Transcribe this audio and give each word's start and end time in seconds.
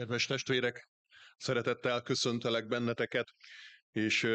Kedves 0.00 0.26
testvérek, 0.26 0.88
szeretettel 1.36 2.02
köszöntelek 2.02 2.66
benneteket, 2.66 3.34
és 3.90 4.26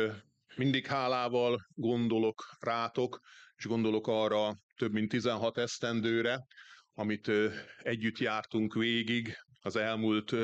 mindig 0.56 0.86
hálával 0.86 1.66
gondolok 1.76 2.56
rátok, 2.60 3.20
és 3.56 3.66
gondolok 3.66 4.08
arra 4.08 4.58
több 4.76 4.92
mint 4.92 5.10
16 5.10 5.58
esztendőre, 5.58 6.46
amit 6.94 7.32
együtt 7.78 8.18
jártunk 8.18 8.74
végig 8.74 9.38
az 9.62 9.76
elmúlt 9.76 10.36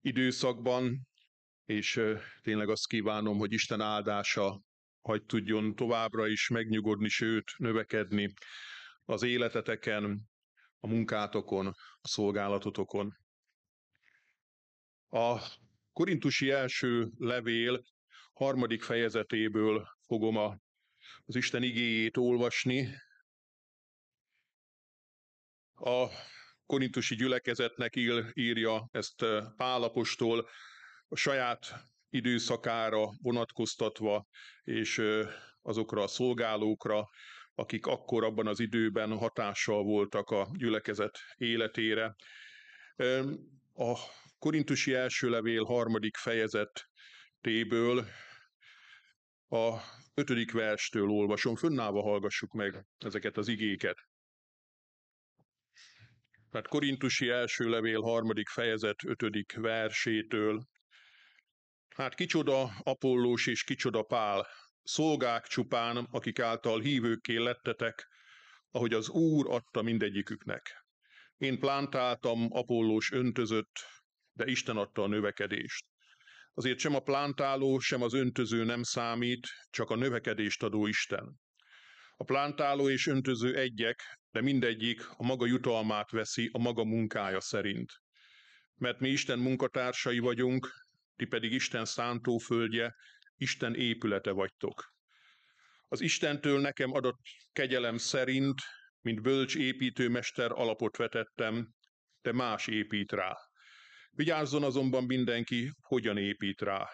időszakban, 0.00 1.08
és 1.64 2.00
tényleg 2.40 2.68
azt 2.68 2.86
kívánom, 2.86 3.38
hogy 3.38 3.52
Isten 3.52 3.80
áldása 3.80 4.62
hagy 5.00 5.24
tudjon 5.24 5.74
továbbra 5.74 6.26
is 6.26 6.48
megnyugodni, 6.48 7.08
sőt 7.08 7.52
növekedni 7.56 8.32
az 9.04 9.22
életeteken, 9.22 10.30
a 10.78 10.86
munkátokon, 10.86 11.66
a 12.00 12.08
szolgálatotokon. 12.08 13.20
A 15.14 15.40
korintusi 15.92 16.50
első 16.50 17.10
levél 17.18 17.84
harmadik 18.32 18.82
fejezetéből 18.82 19.88
fogom 20.06 20.36
a, 20.36 20.58
az 21.24 21.36
Isten 21.36 21.62
igéjét 21.62 22.16
olvasni. 22.16 22.88
A 25.74 26.06
korintusi 26.66 27.14
gyülekezetnek 27.14 27.96
ír, 27.96 28.30
írja 28.34 28.88
ezt 28.90 29.24
Pálapostól 29.56 30.48
a 31.08 31.16
saját 31.16 31.74
időszakára 32.10 33.12
vonatkoztatva, 33.22 34.26
és 34.62 35.02
azokra 35.62 36.02
a 36.02 36.08
szolgálókra, 36.08 37.08
akik 37.54 37.86
akkor 37.86 38.24
abban 38.24 38.46
az 38.46 38.60
időben 38.60 39.16
hatással 39.18 39.82
voltak 39.82 40.30
a 40.30 40.48
gyülekezet 40.52 41.18
életére. 41.36 42.16
A 43.74 43.96
Korintusi 44.42 44.94
első 44.94 45.28
levél 45.28 45.64
harmadik 45.64 46.16
fejezetéből 46.16 48.06
a 49.48 49.78
ötödik 50.14 50.52
verstől 50.52 51.08
olvasom, 51.08 51.56
fönnállva 51.56 52.02
hallgassuk 52.02 52.52
meg 52.52 52.86
ezeket 52.98 53.36
az 53.36 53.48
igéket. 53.48 53.96
Tehát 56.50 56.68
Korintusi 56.68 57.28
első 57.28 57.68
levél 57.68 58.00
harmadik 58.00 58.48
fejezet 58.48 59.04
ötödik 59.04 59.56
versétől. 59.56 60.66
Hát 61.88 62.14
kicsoda 62.14 62.70
Apollós 62.82 63.46
és 63.46 63.64
kicsoda 63.64 64.02
Pál, 64.02 64.46
szolgák 64.82 65.46
csupán, 65.46 65.96
akik 65.96 66.38
által 66.38 66.80
hívőkké 66.80 67.36
lettetek, 67.36 68.06
ahogy 68.70 68.92
az 68.92 69.08
Úr 69.08 69.50
adta 69.50 69.82
mindegyiküknek. 69.82 70.84
Én 71.36 71.58
plántáltam, 71.58 72.46
Apollós 72.50 73.12
öntözött, 73.12 73.72
de 74.32 74.46
Isten 74.46 74.76
adta 74.76 75.02
a 75.02 75.06
növekedést. 75.06 75.86
Azért 76.54 76.78
sem 76.78 76.94
a 76.94 77.00
plántáló, 77.00 77.78
sem 77.78 78.02
az 78.02 78.14
öntöző 78.14 78.64
nem 78.64 78.82
számít, 78.82 79.46
csak 79.70 79.90
a 79.90 79.96
növekedést 79.96 80.62
adó 80.62 80.86
Isten. 80.86 81.40
A 82.16 82.24
plántáló 82.24 82.90
és 82.90 83.06
öntöző 83.06 83.56
egyek, 83.56 84.18
de 84.30 84.40
mindegyik 84.40 85.08
a 85.08 85.22
maga 85.24 85.46
jutalmát 85.46 86.10
veszi 86.10 86.48
a 86.52 86.58
maga 86.58 86.84
munkája 86.84 87.40
szerint. 87.40 87.92
Mert 88.74 89.00
mi 89.00 89.08
Isten 89.08 89.38
munkatársai 89.38 90.18
vagyunk, 90.18 90.68
ti 91.16 91.24
pedig 91.24 91.52
Isten 91.52 91.84
szántóföldje, 91.84 92.94
Isten 93.36 93.74
épülete 93.74 94.30
vagytok. 94.30 94.92
Az 95.88 96.00
Istentől 96.00 96.60
nekem 96.60 96.92
adott 96.92 97.20
kegyelem 97.52 97.96
szerint, 97.96 98.60
mint 99.00 99.22
bölcs 99.22 99.56
építőmester 99.56 100.50
alapot 100.52 100.96
vetettem, 100.96 101.68
de 102.22 102.32
más 102.32 102.66
épít 102.66 103.12
rá. 103.12 103.36
Vigyázzon 104.14 104.62
azonban 104.62 105.04
mindenki, 105.04 105.72
hogyan 105.80 106.16
épít 106.16 106.60
rá, 106.60 106.88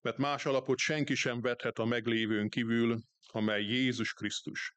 mert 0.00 0.16
más 0.16 0.46
alapot 0.46 0.78
senki 0.78 1.14
sem 1.14 1.40
vethet 1.40 1.78
a 1.78 1.84
meglévőn 1.84 2.48
kívül, 2.48 3.00
amely 3.26 3.62
Jézus 3.62 4.12
Krisztus. 4.12 4.76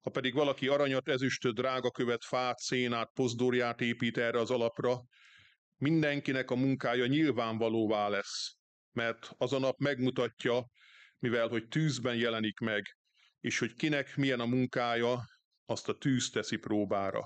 Ha 0.00 0.10
pedig 0.10 0.34
valaki 0.34 0.68
aranyat, 0.68 1.08
ezüstöt, 1.08 1.54
drága 1.54 1.90
követ, 1.90 2.24
fát, 2.24 2.58
szénát, 2.58 3.10
pozdorját 3.14 3.80
épít 3.80 4.18
erre 4.18 4.38
az 4.38 4.50
alapra, 4.50 5.02
mindenkinek 5.76 6.50
a 6.50 6.54
munkája 6.54 7.06
nyilvánvalóvá 7.06 8.08
lesz, 8.08 8.56
mert 8.92 9.30
az 9.36 9.52
a 9.52 9.58
nap 9.58 9.78
megmutatja, 9.78 10.66
mivel 11.18 11.48
hogy 11.48 11.68
tűzben 11.68 12.16
jelenik 12.16 12.58
meg, 12.58 12.96
és 13.40 13.58
hogy 13.58 13.74
kinek 13.74 14.16
milyen 14.16 14.40
a 14.40 14.46
munkája, 14.46 15.24
azt 15.64 15.88
a 15.88 15.98
tűz 15.98 16.30
teszi 16.30 16.56
próbára. 16.56 17.20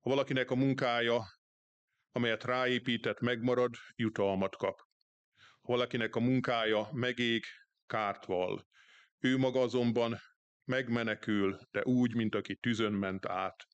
Ha 0.00 0.10
valakinek 0.10 0.50
a 0.50 0.54
munkája 0.54 1.24
amelyet 2.16 2.44
ráépített, 2.44 3.20
megmarad, 3.20 3.74
jutalmat 3.96 4.56
kap. 4.56 4.78
Ha 5.36 5.72
valakinek 5.72 6.16
a 6.16 6.20
munkája 6.20 6.88
megég, 6.92 7.44
kárt 7.86 8.24
val. 8.24 8.66
Ő 9.18 9.36
maga 9.36 9.60
azonban 9.60 10.20
megmenekül, 10.64 11.58
de 11.70 11.82
úgy, 11.84 12.14
mint 12.14 12.34
aki 12.34 12.56
tűzön 12.56 12.92
ment 12.92 13.26
át. 13.26 13.66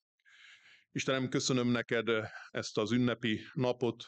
Istenem, 0.91 1.29
köszönöm 1.29 1.67
neked 1.67 2.07
ezt 2.49 2.77
az 2.77 2.91
ünnepi 2.91 3.41
napot, 3.53 4.05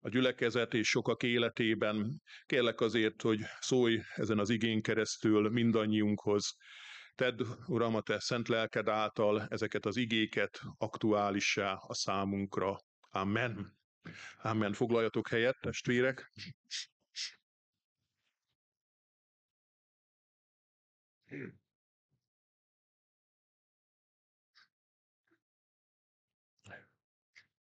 a 0.00 0.08
gyülekezet 0.08 0.74
és 0.74 0.88
sokak 0.88 1.22
életében. 1.22 2.22
Kérlek 2.46 2.80
azért, 2.80 3.22
hogy 3.22 3.40
szólj 3.60 4.00
ezen 4.14 4.38
az 4.38 4.50
igén 4.50 4.82
keresztül 4.82 5.50
mindannyiunkhoz. 5.50 6.56
Tedd, 7.14 7.42
Uram, 7.66 7.94
a 7.94 8.00
Te 8.00 8.20
szent 8.20 8.48
lelked 8.48 8.88
által 8.88 9.46
ezeket 9.50 9.86
az 9.86 9.96
igéket 9.96 10.60
aktuálissá 10.78 11.72
a 11.72 11.94
számunkra. 11.94 12.78
Amen. 13.16 13.76
Amen. 14.42 14.72
Foglaljatok 14.72 15.28
helyet, 15.28 15.56
testvérek. 15.60 16.32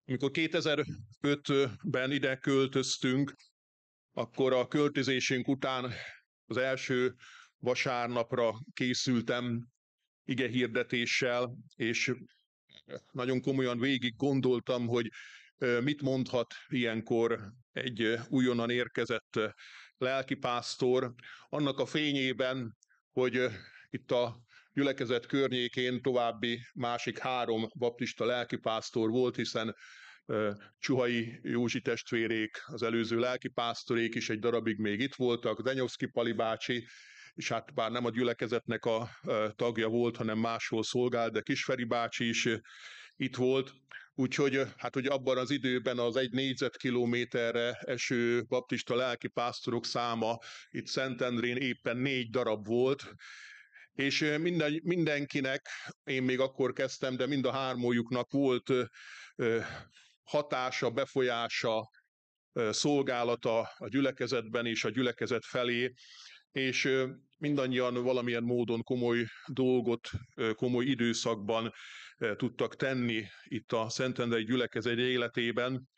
Amikor 0.06 0.32
2005-ben 0.34 2.12
ide 2.12 2.38
költöztünk, 2.38 3.34
akkor 4.12 4.54
a 4.54 4.68
költözésünk 4.68 5.48
után 5.48 5.94
az 6.46 6.58
első 6.58 7.16
vasárnapra 7.58 8.54
készültem 8.74 9.68
ige 10.24 10.48
hirdetéssel, 10.48 11.56
és 11.76 12.14
nagyon 13.12 13.42
komolyan 13.42 13.80
végig 13.80 14.16
gondoltam, 14.16 14.88
hogy 14.88 15.10
mit 15.84 16.02
mondhat 16.02 16.54
ilyenkor 16.68 17.40
egy 17.72 18.18
újonnan 18.30 18.70
érkezett 18.70 19.40
lelkipásztor, 19.98 21.14
annak 21.50 21.80
a 21.80 21.86
fényében, 21.86 22.78
hogy 23.12 23.48
itt 23.90 24.12
a 24.12 24.40
gyülekezet 24.74 25.26
környékén 25.26 26.02
további 26.02 26.60
másik 26.74 27.18
három 27.18 27.68
baptista 27.78 28.26
lelkipásztor 28.26 29.10
volt, 29.10 29.36
hiszen 29.36 29.76
Csuhai 30.80 31.40
Józsi 31.44 31.82
testvérék, 31.82 32.64
az 32.66 32.84
előző 32.84 33.20
lelkipásztorék 33.20 34.16
is 34.16 34.30
egy 34.30 34.40
darabig 34.40 34.78
még 34.78 35.00
itt 35.00 35.16
voltak, 35.16 35.62
Denyovszki 35.62 36.06
Pali 36.06 36.32
bácsi, 36.32 36.88
és 37.34 37.48
hát 37.48 37.74
bár 37.74 37.92
nem 37.92 38.06
a 38.06 38.10
gyülekezetnek 38.10 38.86
a 38.86 39.10
tagja 39.56 39.88
volt, 39.88 40.18
hanem 40.18 40.38
máshol 40.38 40.84
szolgált, 40.84 41.34
de 41.34 41.42
Kisferi 41.42 41.84
bácsi 41.84 42.28
is 42.28 42.48
itt 43.16 43.36
volt, 43.36 43.74
Úgyhogy 44.16 44.62
hát 44.78 44.94
hogy 44.94 45.06
abban 45.06 45.38
az 45.38 45.50
időben 45.50 46.00
az 46.00 46.16
egy 46.16 46.32
négyzetkilométerre 46.32 47.72
eső 47.72 48.44
baptista 48.44 48.96
lelki 48.96 49.28
pásztorok 49.28 49.86
száma 49.86 50.38
itt 50.70 50.88
Szentendrén 50.88 51.58
éppen 51.58 51.98
négy 51.98 52.30
darab 52.30 52.66
volt, 52.66 53.14
és 53.92 54.36
minden, 54.40 54.80
mindenkinek, 54.84 55.68
én 56.04 56.24
még 56.24 56.40
akkor 56.40 56.74
kezdtem, 56.74 57.16
de 57.16 57.28
mind 57.28 57.46
a 57.46 57.52
hármójuknak 57.52 58.32
volt 58.32 58.74
hatása, 60.24 60.90
befolyása, 60.90 61.90
szolgálata 62.70 63.60
a 63.60 63.88
gyülekezetben 63.88 64.66
és 64.66 64.84
a 64.84 64.90
gyülekezet 64.90 65.46
felé, 65.46 65.94
és 66.52 66.90
mindannyian 67.38 68.04
valamilyen 68.04 68.44
módon 68.44 68.84
komoly 68.84 69.26
dolgot, 69.48 70.10
komoly 70.56 70.86
időszakban 70.86 71.74
tudtak 72.36 72.76
tenni 72.76 73.26
itt 73.44 73.72
a 73.72 73.90
Szentendrei 73.90 74.44
gyülekezet 74.44 74.98
életében, 74.98 75.90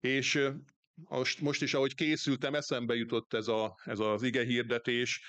és 0.00 0.48
most, 0.94 1.40
most 1.40 1.62
is, 1.62 1.74
ahogy 1.74 1.94
készültem, 1.94 2.54
eszembe 2.54 2.94
jutott 2.94 3.34
ez, 3.34 3.48
a, 3.48 3.78
ez 3.84 3.98
az 3.98 4.22
ige 4.22 4.44
hirdetés, 4.44 5.20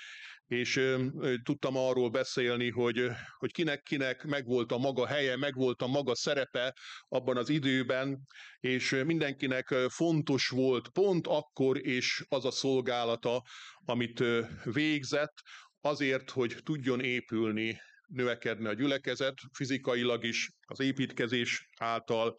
és 0.48 0.76
ö, 0.76 1.04
tudtam 1.42 1.76
arról 1.76 2.10
beszélni, 2.10 2.70
hogy, 2.70 3.10
hogy 3.38 3.52
kinek-kinek 3.52 4.24
megvolt 4.24 4.72
a 4.72 4.78
maga 4.78 5.06
helye, 5.06 5.36
megvolt 5.36 5.82
a 5.82 5.86
maga 5.86 6.14
szerepe 6.14 6.74
abban 7.08 7.36
az 7.36 7.48
időben, 7.48 8.18
és 8.60 9.02
mindenkinek 9.04 9.74
fontos 9.88 10.48
volt 10.48 10.88
pont 10.88 11.26
akkor 11.26 11.86
és 11.86 12.24
az 12.28 12.44
a 12.44 12.50
szolgálata, 12.50 13.42
amit 13.84 14.24
végzett, 14.64 15.34
azért, 15.80 16.30
hogy 16.30 16.56
tudjon 16.64 17.00
épülni, 17.00 17.80
növekedni 18.06 18.66
a 18.66 18.72
gyülekezet, 18.72 19.34
fizikailag 19.52 20.24
is, 20.24 20.50
az 20.66 20.80
építkezés 20.80 21.68
által, 21.78 22.38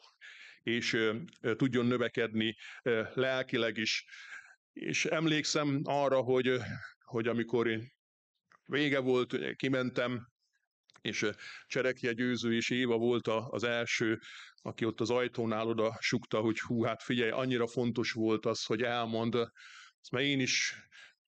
és 0.64 1.12
tudjon 1.56 1.86
növekedni 1.86 2.56
lelkileg 3.14 3.78
is. 3.78 4.06
És 4.74 5.06
emlékszem 5.06 5.82
arra, 5.84 6.22
hogy, 6.22 6.58
hogy 7.04 7.28
amikor 7.28 7.68
én 7.68 7.98
vége 8.70 9.00
volt, 9.00 9.56
kimentem, 9.56 10.28
és 11.02 11.30
Cserekje 11.68 12.14
Győző 12.14 12.56
és 12.56 12.70
Éva 12.70 12.98
volt 12.98 13.28
az 13.28 13.64
első, 13.64 14.20
aki 14.62 14.86
ott 14.86 15.00
az 15.00 15.10
ajtónál 15.10 15.68
oda 15.68 15.98
sukta, 16.00 16.40
hogy 16.40 16.60
hú, 16.60 16.84
hát 16.84 17.04
figyelj, 17.04 17.32
annyira 17.32 17.68
fontos 17.68 18.12
volt 18.12 18.46
az, 18.46 18.64
hogy 18.64 18.82
elmond, 18.82 19.34
mert 20.12 20.26
én 20.26 20.40
is 20.40 20.76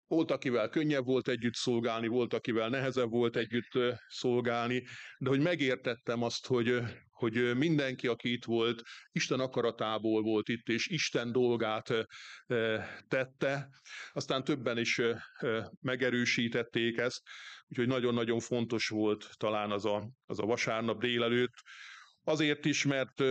volt, 0.09 0.31
akivel 0.31 0.69
könnyebb 0.69 1.05
volt 1.05 1.27
együtt 1.27 1.53
szolgálni, 1.53 2.07
volt, 2.07 2.33
akivel 2.33 2.69
nehezebb 2.69 3.09
volt 3.09 3.35
együtt 3.35 3.71
szolgálni, 4.07 4.83
de 5.17 5.29
hogy 5.29 5.39
megértettem 5.39 6.23
azt, 6.23 6.47
hogy, 6.47 6.79
hogy 7.11 7.57
mindenki, 7.57 8.07
aki 8.07 8.31
itt 8.31 8.45
volt, 8.45 8.81
Isten 9.11 9.39
akaratából 9.39 10.21
volt 10.21 10.47
itt, 10.47 10.67
és 10.67 10.87
Isten 10.87 11.31
dolgát 11.31 12.07
tette. 13.07 13.69
Aztán 14.11 14.43
többen 14.43 14.77
is 14.77 15.01
megerősítették 15.81 16.97
ezt, 16.97 17.21
úgyhogy 17.67 17.87
nagyon-nagyon 17.87 18.39
fontos 18.39 18.87
volt 18.87 19.29
talán 19.37 19.71
az 19.71 19.85
a, 19.85 20.09
az 20.25 20.39
a 20.39 20.45
vasárnap 20.45 20.99
délelőtt. 20.99 21.53
Azért 22.23 22.65
is, 22.65 22.85
mert 22.85 23.23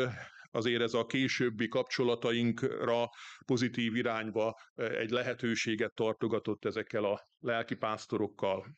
azért 0.50 0.82
ez 0.82 0.94
a 0.94 1.06
későbbi 1.06 1.68
kapcsolatainkra 1.68 3.10
pozitív 3.46 3.96
irányba 3.96 4.54
egy 4.74 5.10
lehetőséget 5.10 5.94
tartogatott 5.94 6.64
ezekkel 6.64 7.04
a 7.04 7.28
lelkipásztorokkal. 7.38 8.76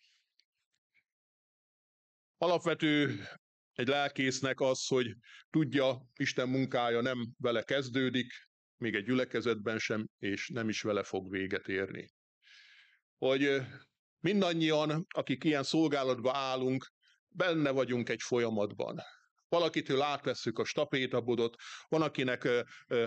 Alapvető 2.37 3.20
egy 3.72 3.88
lelkésznek 3.88 4.61
az, 4.61 4.87
hogy 4.87 5.14
tudja, 5.50 6.06
Isten 6.14 6.49
munkája 6.49 7.00
nem 7.00 7.19
vele 7.38 7.62
kezdődik, 7.62 8.32
még 8.76 8.94
egy 8.94 9.05
gyülekezetben 9.05 9.78
sem, 9.78 10.08
és 10.19 10.49
nem 10.49 10.69
is 10.69 10.82
vele 10.82 11.02
fog 11.02 11.31
véget 11.31 11.69
érni. 11.69 12.12
Hogy 13.19 13.61
mindannyian, 14.20 15.06
akik 15.08 15.44
ilyen 15.44 15.62
szolgálatba 15.62 16.37
állunk, 16.37 16.93
benne 17.28 17.70
vagyunk 17.70 18.08
egy 18.08 18.22
folyamatban. 18.22 19.00
Valakitől 19.50 20.02
átvesszük 20.02 20.58
a 20.58 20.64
stapétabodot, 20.64 21.56
van, 21.88 22.02
akinek 22.02 22.49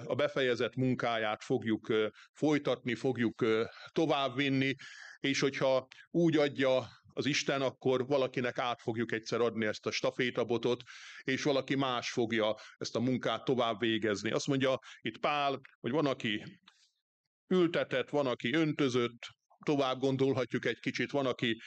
a 0.05 0.15
befejezett 0.15 0.75
munkáját 0.75 1.43
fogjuk 1.43 1.93
folytatni, 2.31 2.95
fogjuk 2.95 3.45
továbbvinni, 3.91 4.75
és 5.19 5.39
hogyha 5.39 5.87
úgy 6.09 6.37
adja 6.37 6.87
az 7.13 7.25
Isten, 7.25 7.61
akkor 7.61 8.07
valakinek 8.07 8.57
át 8.57 8.81
fogjuk 8.81 9.11
egyszer 9.11 9.41
adni 9.41 9.65
ezt 9.65 9.85
a 9.85 9.91
stafétabotot, 9.91 10.83
és 11.23 11.43
valaki 11.43 11.75
más 11.75 12.11
fogja 12.11 12.55
ezt 12.77 12.95
a 12.95 12.99
munkát 12.99 13.43
tovább 13.43 13.79
végezni. 13.79 14.31
Azt 14.31 14.47
mondja 14.47 14.79
itt 15.01 15.19
Pál, 15.19 15.59
hogy 15.79 15.91
van, 15.91 16.05
aki 16.05 16.59
ültetett, 17.47 18.09
van, 18.09 18.27
aki 18.27 18.53
öntözött, 18.53 19.27
tovább 19.63 19.99
gondolhatjuk 19.99 20.65
egy 20.65 20.79
kicsit, 20.79 21.11
van, 21.11 21.25
aki 21.25 21.61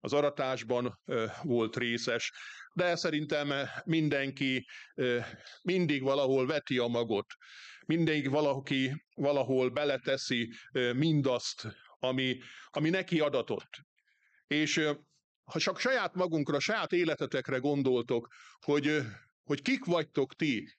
az 0.00 0.12
aratásban 0.12 1.00
volt 1.42 1.76
részes, 1.76 2.32
de 2.72 2.96
szerintem 2.96 3.52
mindenki 3.84 4.66
mindig 5.62 6.02
valahol 6.02 6.46
veti 6.46 6.78
a 6.78 6.86
magot. 6.86 7.26
Mindenki 7.86 8.28
valaki 8.28 9.04
valahol 9.14 9.68
beleteszi 9.68 10.52
mindazt, 10.94 11.66
ami, 11.98 12.38
ami 12.66 12.90
neki 12.90 13.20
adatott. 13.20 13.70
És 14.46 14.80
ha 15.44 15.58
csak 15.58 15.80
saját 15.80 16.14
magunkra, 16.14 16.60
saját 16.60 16.92
életetekre 16.92 17.58
gondoltok, 17.58 18.28
hogy, 18.58 19.02
hogy 19.42 19.62
kik 19.62 19.84
vagytok 19.84 20.34
ti, 20.34 20.77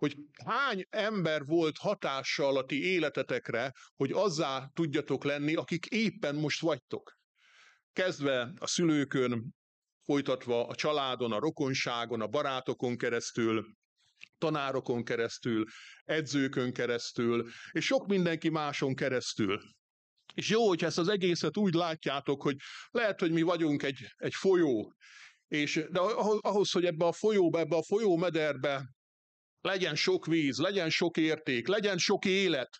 hogy 0.00 0.16
hány 0.44 0.86
ember 0.90 1.44
volt 1.44 1.78
hatással 1.78 2.56
a 2.56 2.64
ti 2.64 2.84
életetekre, 2.84 3.72
hogy 3.96 4.12
azzá 4.12 4.70
tudjatok 4.74 5.24
lenni, 5.24 5.54
akik 5.54 5.86
éppen 5.86 6.34
most 6.34 6.60
vagytok. 6.60 7.18
Kezdve 7.92 8.52
a 8.58 8.66
szülőkön, 8.66 9.54
folytatva 10.04 10.66
a 10.66 10.74
családon, 10.74 11.32
a 11.32 11.38
rokonságon, 11.38 12.20
a 12.20 12.26
barátokon 12.26 12.96
keresztül, 12.96 13.66
tanárokon 14.38 15.04
keresztül, 15.04 15.64
edzőkön 16.04 16.72
keresztül, 16.72 17.48
és 17.70 17.84
sok 17.84 18.06
mindenki 18.06 18.48
máson 18.48 18.94
keresztül. 18.94 19.60
És 20.34 20.48
jó, 20.48 20.68
hogy 20.68 20.84
ezt 20.84 20.98
az 20.98 21.08
egészet 21.08 21.56
úgy 21.56 21.74
látjátok, 21.74 22.42
hogy 22.42 22.56
lehet, 22.90 23.20
hogy 23.20 23.32
mi 23.32 23.42
vagyunk 23.42 23.82
egy, 23.82 24.14
egy 24.16 24.34
folyó, 24.34 24.94
és 25.48 25.86
de 25.90 26.00
ahhoz, 26.40 26.70
hogy 26.70 26.84
ebbe 26.84 27.06
a 27.06 27.12
folyóba, 27.12 27.58
ebbe 27.58 27.76
a 27.76 27.82
folyó 27.82 28.16
mederbe 28.16 28.98
legyen 29.60 29.94
sok 29.94 30.26
víz, 30.26 30.58
legyen 30.58 30.90
sok 30.90 31.16
érték, 31.16 31.66
legyen 31.66 31.98
sok 31.98 32.24
élet, 32.24 32.78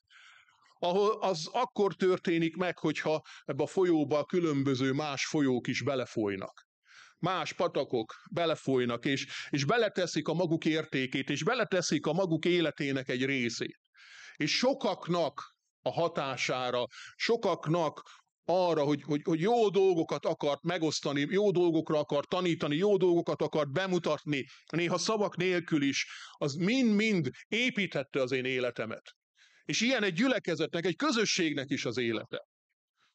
ahol 0.79 1.23
az 1.23 1.49
akkor 1.53 1.95
történik 1.95 2.57
meg, 2.57 2.79
hogyha 2.79 3.23
ebbe 3.45 3.63
a 3.63 3.67
folyóba 3.67 4.19
a 4.19 4.25
különböző 4.25 4.93
más 4.93 5.27
folyók 5.27 5.67
is 5.67 5.83
belefolynak. 5.83 6.69
Más 7.19 7.53
patakok 7.53 8.15
belefolynak, 8.31 9.05
és, 9.05 9.27
és 9.51 9.65
beleteszik 9.65 10.29
a 10.29 10.35
maguk 10.35 10.65
értékét, 10.65 11.31
és 11.31 11.45
beleteszik 11.45 12.07
a 12.07 12.13
maguk 12.13 12.45
életének 12.45 13.09
egy 13.09 13.25
részét. 13.25 13.79
És 14.37 14.57
sokaknak 14.57 15.55
a 15.83 15.93
hatására, 15.93 16.85
sokaknak 17.17 18.03
arra, 18.51 18.83
hogy, 18.83 19.03
hogy, 19.03 19.23
hogy 19.25 19.41
jó 19.41 19.69
dolgokat 19.69 20.25
akart 20.25 20.63
megosztani, 20.63 21.27
jó 21.31 21.51
dolgokra 21.51 21.99
akart 21.99 22.29
tanítani, 22.29 22.77
jó 22.77 22.97
dolgokat 22.97 23.43
akart 23.43 23.73
bemutatni, 23.73 24.47
néha 24.73 24.99
szavak 24.99 25.37
nélkül 25.37 25.83
is, 25.83 26.07
az 26.33 26.55
mind-mind 26.55 27.31
építette 27.49 28.23
az 28.23 28.33
én 28.33 28.45
életemet. 28.45 29.15
És 29.65 29.81
ilyen 29.81 30.03
egy 30.03 30.15
gyülekezetnek, 30.15 30.85
egy 30.87 30.97
közösségnek 30.97 31.71
is 31.71 31.85
az 31.85 31.97
élete. 31.97 32.49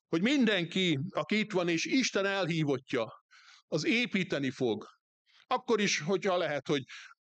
Hogy 0.08 0.22
mindenki, 0.22 1.00
aki 1.10 1.40
itt 1.40 1.52
van, 1.52 1.70
és 1.70 1.86
Isten 1.86 2.26
elhívottja, 2.26 3.24
az 3.68 3.86
építeni 3.86 4.50
fog. 4.50 4.88
Akkor 5.48 5.80
is, 5.80 6.00
hogyha 6.00 6.38
lehet, 6.38 6.68
hogy 6.68 6.84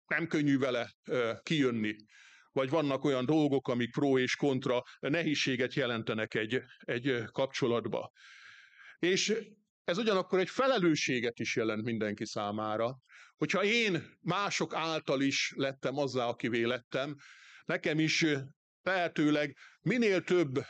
nem 0.06 0.26
könnyű 0.26 0.58
vele 0.58 0.92
kijönni 1.42 1.96
vagy 2.56 2.70
vannak 2.70 3.04
olyan 3.04 3.24
dolgok, 3.24 3.68
amik 3.68 3.90
pro 3.90 4.18
és 4.18 4.36
kontra 4.36 4.82
nehézséget 5.00 5.74
jelentenek 5.74 6.34
egy, 6.34 6.62
egy 6.78 7.22
kapcsolatba. 7.32 8.12
És 8.98 9.36
ez 9.84 9.98
ugyanakkor 9.98 10.38
egy 10.38 10.50
felelősséget 10.50 11.38
is 11.38 11.56
jelent 11.56 11.84
mindenki 11.84 12.26
számára, 12.26 12.98
hogyha 13.36 13.64
én 13.64 14.18
mások 14.20 14.74
által 14.74 15.20
is 15.20 15.52
lettem 15.56 15.96
azzá, 15.96 16.26
akivé 16.26 16.62
lettem, 16.62 17.16
nekem 17.64 17.98
is 17.98 18.24
lehetőleg 18.82 19.56
minél 19.80 20.22
több 20.22 20.64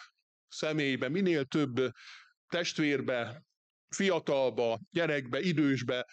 személybe, 0.48 1.08
minél 1.08 1.44
több 1.44 1.92
testvérbe, 2.48 3.42
fiatalba, 3.88 4.80
gyerekbe, 4.90 5.40
idősbe 5.40 6.06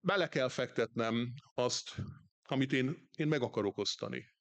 bele 0.00 0.28
kell 0.28 0.48
fektetnem 0.48 1.32
azt, 1.54 1.94
amit 2.42 2.72
én, 2.72 3.08
én 3.16 3.28
meg 3.28 3.42
akarok 3.42 3.78
osztani 3.78 4.38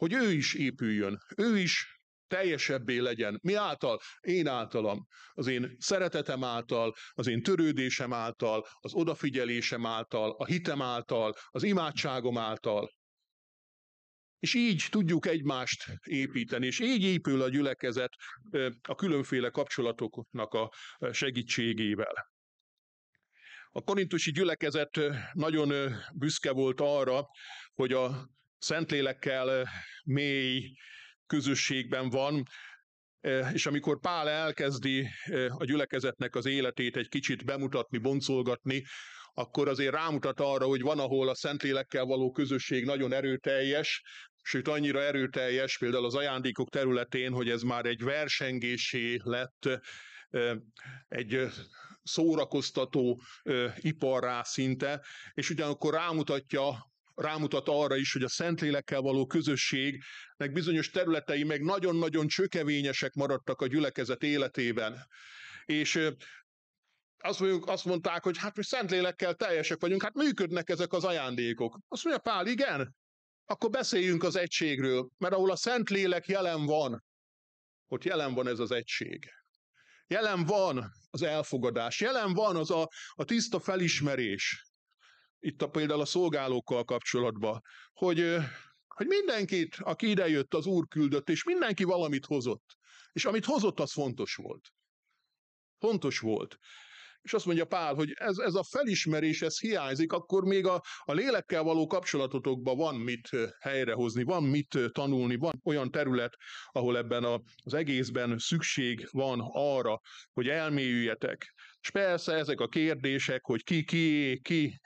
hogy 0.00 0.12
ő 0.12 0.32
is 0.32 0.54
épüljön, 0.54 1.18
ő 1.36 1.58
is 1.58 2.00
teljesebbé 2.26 2.98
legyen. 2.98 3.38
Mi 3.42 3.54
által? 3.54 4.00
Én 4.20 4.46
általam. 4.46 5.06
Az 5.32 5.46
én 5.46 5.76
szeretetem 5.78 6.44
által, 6.44 6.94
az 7.10 7.26
én 7.26 7.42
törődésem 7.42 8.12
által, 8.12 8.66
az 8.80 8.94
odafigyelésem 8.94 9.86
által, 9.86 10.30
a 10.38 10.44
hitem 10.44 10.82
által, 10.82 11.34
az 11.46 11.62
imádságom 11.62 12.38
által. 12.38 12.90
És 14.38 14.54
így 14.54 14.86
tudjuk 14.90 15.26
egymást 15.26 15.84
építeni, 16.02 16.66
és 16.66 16.80
így 16.80 17.02
épül 17.02 17.42
a 17.42 17.48
gyülekezet 17.48 18.12
a 18.88 18.94
különféle 18.94 19.50
kapcsolatoknak 19.50 20.52
a 20.52 20.72
segítségével. 21.12 22.30
A 23.70 23.82
korintusi 23.82 24.30
gyülekezet 24.30 25.00
nagyon 25.32 25.94
büszke 26.14 26.52
volt 26.52 26.80
arra, 26.80 27.26
hogy 27.74 27.92
a 27.92 28.30
Szentlélekkel 28.60 29.68
mély 30.04 30.72
közösségben 31.26 32.10
van, 32.10 32.42
és 33.52 33.66
amikor 33.66 34.00
Pál 34.00 34.28
elkezdi 34.28 35.08
a 35.48 35.64
gyülekezetnek 35.64 36.34
az 36.34 36.46
életét 36.46 36.96
egy 36.96 37.08
kicsit 37.08 37.44
bemutatni, 37.44 37.98
boncolgatni, 37.98 38.84
akkor 39.34 39.68
azért 39.68 39.94
rámutat 39.94 40.40
arra, 40.40 40.64
hogy 40.66 40.80
van, 40.80 40.98
ahol 40.98 41.28
a 41.28 41.34
Szentlélekkel 41.34 42.04
való 42.04 42.30
közösség 42.30 42.84
nagyon 42.84 43.12
erőteljes, 43.12 44.02
sőt 44.42 44.68
annyira 44.68 45.00
erőteljes, 45.00 45.78
például 45.78 46.04
az 46.04 46.14
ajándékok 46.14 46.68
területén, 46.68 47.32
hogy 47.32 47.50
ez 47.50 47.62
már 47.62 47.86
egy 47.86 48.02
versengésé 48.02 49.20
lett, 49.22 49.68
egy 51.08 51.48
szórakoztató 52.02 53.20
iparrá 53.76 54.42
szinte, 54.42 55.04
és 55.34 55.50
ugyanakkor 55.50 55.94
rámutatja 55.94 56.89
rámutat 57.20 57.68
arra 57.68 57.96
is, 57.96 58.12
hogy 58.12 58.22
a 58.22 58.28
Szentlélekkel 58.28 59.00
való 59.00 59.26
közösségnek 59.26 60.52
bizonyos 60.52 60.90
területei 60.90 61.44
meg 61.44 61.62
nagyon-nagyon 61.62 62.26
csökevényesek 62.26 63.14
maradtak 63.14 63.60
a 63.60 63.66
gyülekezet 63.66 64.22
életében. 64.22 65.06
És 65.64 66.10
azt, 67.18 67.40
mondjuk, 67.40 67.66
azt 67.66 67.84
mondták, 67.84 68.22
hogy 68.22 68.38
hát 68.38 68.56
mi 68.56 68.62
Szentlélekkel 68.62 69.34
teljesek 69.34 69.80
vagyunk, 69.80 70.02
hát 70.02 70.14
működnek 70.14 70.68
ezek 70.68 70.92
az 70.92 71.04
ajándékok. 71.04 71.78
Azt 71.88 72.04
mondja 72.04 72.22
Pál, 72.22 72.46
igen, 72.46 72.94
akkor 73.44 73.70
beszéljünk 73.70 74.22
az 74.22 74.36
egységről, 74.36 75.10
mert 75.18 75.34
ahol 75.34 75.50
a 75.50 75.56
Szentlélek 75.56 76.26
jelen 76.26 76.64
van, 76.64 77.04
ott 77.88 78.04
jelen 78.04 78.34
van 78.34 78.48
ez 78.48 78.58
az 78.58 78.70
egység. 78.70 79.30
Jelen 80.06 80.44
van 80.44 80.92
az 81.10 81.22
elfogadás, 81.22 82.00
jelen 82.00 82.34
van 82.34 82.56
az 82.56 82.70
a, 82.70 82.88
a 83.14 83.24
tiszta 83.24 83.60
felismerés, 83.60 84.69
itt 85.40 85.62
a 85.62 85.70
például 85.70 86.00
a 86.00 86.04
szolgálókkal 86.04 86.84
kapcsolatban, 86.84 87.62
hogy, 87.92 88.36
hogy 88.86 89.06
mindenkit, 89.06 89.76
aki 89.78 90.08
idejött, 90.08 90.54
az 90.54 90.66
Úr 90.66 90.88
küldött, 90.88 91.28
és 91.28 91.44
mindenki 91.44 91.84
valamit 91.84 92.26
hozott. 92.26 92.78
És 93.12 93.24
amit 93.24 93.44
hozott, 93.44 93.80
az 93.80 93.92
fontos 93.92 94.34
volt. 94.34 94.72
Fontos 95.78 96.18
volt. 96.18 96.58
És 97.22 97.32
azt 97.32 97.46
mondja 97.46 97.64
Pál, 97.64 97.94
hogy 97.94 98.12
ez, 98.14 98.38
ez 98.38 98.54
a 98.54 98.62
felismerés, 98.62 99.42
ez 99.42 99.60
hiányzik, 99.60 100.12
akkor 100.12 100.44
még 100.44 100.66
a, 100.66 100.82
a 101.04 101.12
lélekkel 101.12 101.62
való 101.62 101.86
kapcsolatotokban 101.86 102.76
van 102.76 102.94
mit 102.94 103.28
helyrehozni, 103.60 104.22
van 104.22 104.42
mit 104.42 104.78
tanulni, 104.92 105.36
van 105.36 105.60
olyan 105.64 105.90
terület, 105.90 106.36
ahol 106.66 106.96
ebben 106.96 107.24
a, 107.24 107.40
az 107.56 107.74
egészben 107.74 108.38
szükség 108.38 109.08
van 109.10 109.40
arra, 109.52 110.00
hogy 110.32 110.48
elmélyüljetek. 110.48 111.54
És 111.80 111.90
persze 111.90 112.32
ezek 112.32 112.60
a 112.60 112.68
kérdések, 112.68 113.44
hogy 113.44 113.64
ki, 113.64 113.84
ki, 113.84 114.38
ki, 114.42 114.80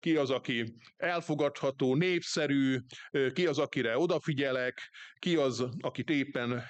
ki 0.00 0.16
az, 0.16 0.30
aki 0.30 0.74
elfogadható, 0.96 1.94
népszerű, 1.94 2.78
ki 3.32 3.46
az, 3.46 3.58
akire 3.58 3.98
odafigyelek, 3.98 4.90
ki 5.18 5.36
az, 5.36 5.64
akit 5.80 6.10
éppen 6.10 6.62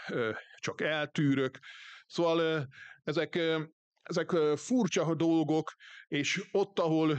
csak 0.57 0.81
eltűrök. 0.81 1.59
Szóval 2.07 2.69
ezek 3.05 3.39
ezek 4.07 4.31
furcsa 4.57 5.15
dolgok, 5.15 5.73
és 6.07 6.49
ott, 6.53 6.79
ahol 6.79 7.19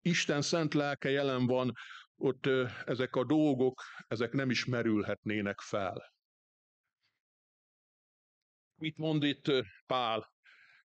Isten 0.00 0.42
szent 0.42 0.74
lelke 0.74 1.10
jelen 1.10 1.46
van, 1.46 1.72
ott 2.16 2.46
ezek 2.84 3.16
a 3.16 3.24
dolgok, 3.24 3.82
ezek 4.06 4.32
nem 4.32 4.50
is 4.50 4.64
merülhetnének 4.64 5.60
fel. 5.60 6.14
Mit 8.74 8.96
mond 8.96 9.22
itt 9.22 9.52
Pál? 9.86 10.34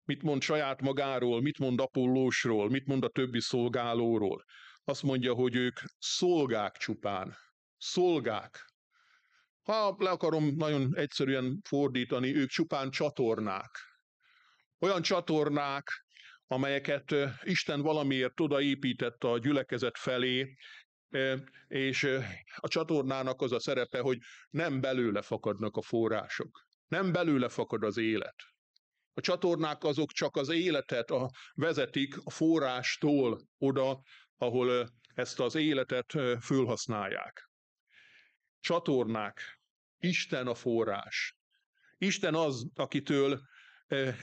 Mit 0.03 0.21
mond 0.21 0.41
saját 0.41 0.81
magáról? 0.81 1.41
Mit 1.41 1.57
mond 1.57 1.79
Apollósról? 1.79 2.69
Mit 2.69 2.85
mond 2.85 3.03
a 3.03 3.09
többi 3.09 3.39
szolgálóról? 3.39 4.45
Azt 4.83 5.03
mondja, 5.03 5.33
hogy 5.33 5.55
ők 5.55 5.79
szolgák 5.97 6.77
csupán. 6.77 7.35
Szolgák. 7.77 8.65
Ha 9.61 9.95
le 9.97 10.09
akarom 10.09 10.55
nagyon 10.55 10.95
egyszerűen 10.95 11.59
fordítani, 11.63 12.35
ők 12.35 12.49
csupán 12.49 12.89
csatornák 12.89 13.90
olyan 14.81 15.01
csatornák, 15.01 16.05
amelyeket 16.47 17.15
Isten 17.43 17.81
valamiért 17.81 18.39
odaépített 18.39 19.23
a 19.23 19.37
gyülekezet 19.37 19.97
felé, 19.97 20.55
és 21.67 22.07
a 22.55 22.67
csatornának 22.67 23.41
az 23.41 23.51
a 23.51 23.59
szerepe, 23.59 23.99
hogy 23.99 24.17
nem 24.49 24.81
belőle 24.81 25.21
fakadnak 25.21 25.77
a 25.77 25.81
források. 25.81 26.65
Nem 26.87 27.11
belőle 27.11 27.49
fakad 27.49 27.83
az 27.83 27.97
élet. 27.97 28.35
A 29.13 29.21
csatornák 29.21 29.83
azok 29.83 30.11
csak 30.11 30.35
az 30.35 30.49
életet 30.49 31.11
a, 31.11 31.29
vezetik 31.53 32.15
a 32.23 32.29
forrástól 32.29 33.41
oda, 33.57 34.01
ahol 34.37 34.89
ezt 35.13 35.39
az 35.39 35.55
életet 35.55 36.13
fölhasználják. 36.41 37.49
Csatornák. 38.59 39.59
Isten 39.97 40.47
a 40.47 40.53
forrás. 40.53 41.37
Isten 41.97 42.35
az, 42.35 42.69
akitől 42.75 43.41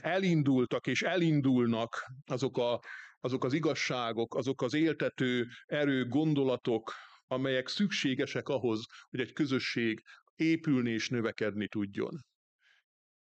elindultak 0.01 0.87
és 0.87 1.01
elindulnak 1.01 2.11
azok, 2.25 2.57
a, 2.57 2.81
azok 3.19 3.43
az 3.43 3.53
igazságok, 3.53 4.35
azok 4.35 4.61
az 4.61 4.73
éltető 4.73 5.47
erő, 5.65 6.07
gondolatok, 6.07 6.93
amelyek 7.27 7.67
szükségesek 7.67 8.49
ahhoz, 8.49 8.85
hogy 9.09 9.19
egy 9.19 9.33
közösség 9.33 10.03
épülni 10.35 10.91
és 10.91 11.09
növekedni 11.09 11.67
tudjon. 11.67 12.25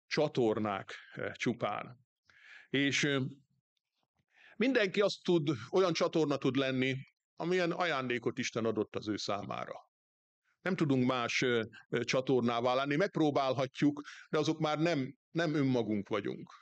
Csatornák 0.06 0.94
csupán. 1.32 1.98
És 2.70 3.18
mindenki 4.56 5.00
azt 5.00 5.22
tud, 5.22 5.48
olyan 5.70 5.92
csatorna 5.92 6.36
tud 6.36 6.56
lenni, 6.56 6.96
amilyen 7.36 7.70
ajándékot 7.70 8.38
Isten 8.38 8.64
adott 8.64 8.96
az 8.96 9.08
ő 9.08 9.16
számára. 9.16 9.74
Nem 10.62 10.76
tudunk 10.76 11.06
más 11.06 11.44
csatornává 12.00 12.74
lenni, 12.74 12.96
megpróbálhatjuk, 12.96 14.02
de 14.28 14.38
azok 14.38 14.58
már 14.58 14.78
nem 14.78 15.14
nem 15.36 15.54
önmagunk 15.54 16.08
vagyunk. 16.08 16.52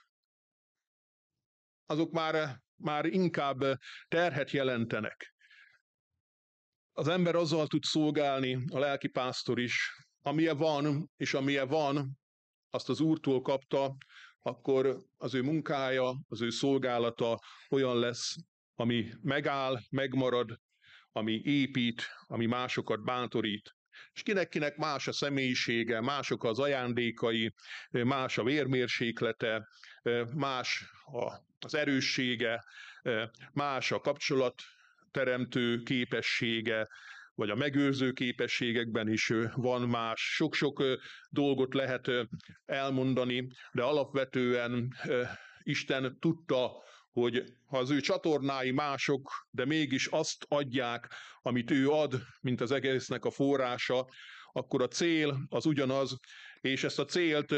Azok 1.87 2.13
már, 2.13 2.63
már 2.77 3.05
inkább 3.05 3.79
terhet 4.09 4.51
jelentenek. 4.51 5.35
Az 6.93 7.09
ember 7.09 7.35
azzal 7.35 7.67
tud 7.67 7.83
szolgálni, 7.83 8.65
a 8.73 8.79
lelki 8.79 9.09
pásztor 9.09 9.59
is, 9.59 10.05
amilyen 10.23 10.57
van, 10.57 11.11
és 11.17 11.35
amilyen 11.35 11.69
van, 11.69 12.19
azt 12.71 12.89
az 12.89 13.01
Úrtól 13.01 13.41
kapta, 13.41 13.97
akkor 14.39 15.05
az 15.17 15.35
ő 15.35 15.43
munkája, 15.43 16.21
az 16.29 16.41
ő 16.41 16.51
szolgálata 16.51 17.41
olyan 17.71 17.99
lesz, 17.99 18.37
ami 18.75 19.13
megáll, 19.23 19.81
megmarad, 19.91 20.61
ami 21.13 21.41
épít, 21.45 22.03
ami 22.27 22.47
másokat 22.47 23.05
bántorít, 23.05 23.77
és 24.13 24.23
kinek-kinek 24.23 24.77
más 24.77 25.09
a 25.09 25.13
személyisége, 25.13 26.01
mások 26.01 26.45
az 26.45 26.59
ajándékai, 26.59 27.55
más 27.91 28.39
a 28.39 28.43
vérmérséklete, 28.43 29.69
más 30.35 30.85
az 31.59 31.75
erőssége, 31.75 32.65
más 33.53 33.93
a 33.93 34.01
kapcsolat 34.01 34.63
teremtő 35.11 35.83
képessége, 35.83 36.89
vagy 37.35 37.51
a 37.51 37.55
megőrző 37.55 38.13
képességekben 38.13 39.09
is 39.09 39.33
van 39.55 39.89
más. 39.89 40.21
Sok-sok 40.35 40.83
dolgot 41.31 41.75
lehet 41.75 42.11
elmondani, 42.65 43.49
de 43.73 43.83
alapvetően 43.83 44.95
Isten 45.63 46.19
tudta, 46.21 46.83
hogy 47.15 47.45
ha 47.67 47.79
az 47.79 47.91
ő 47.91 48.01
csatornái 48.01 48.71
mások, 48.71 49.47
de 49.51 49.65
mégis 49.65 50.07
azt 50.07 50.45
adják, 50.49 51.13
amit 51.43 51.71
ő 51.71 51.91
ad, 51.91 52.23
mint 52.41 52.61
az 52.61 52.71
egésznek 52.71 53.25
a 53.25 53.31
forrása, 53.31 54.07
akkor 54.53 54.83
a 54.83 54.89
cél 54.89 55.47
az 55.49 55.67
ugyanaz, 55.67 56.19
és 56.61 56.85
ezt 56.85 56.99
a 56.99 57.05
célt 57.05 57.55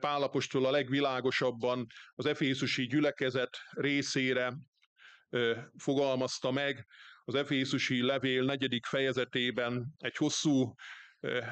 Pálapostól 0.00 0.66
a 0.66 0.70
legvilágosabban 0.70 1.86
az 2.14 2.26
efészusi 2.26 2.86
gyülekezet 2.86 3.56
részére 3.70 4.54
fogalmazta 5.76 6.50
meg, 6.50 6.86
az 7.24 7.34
efészusi 7.34 8.02
levél 8.02 8.44
negyedik 8.44 8.86
fejezetében 8.86 9.94
egy 9.98 10.16
hosszú 10.16 10.74